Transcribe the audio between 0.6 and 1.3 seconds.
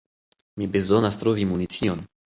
Mi bezonas